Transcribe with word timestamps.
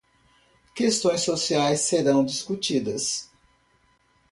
Questões 0.73 1.21
sociais 1.21 1.81
serão 1.81 2.25
discutidas. 2.25 3.29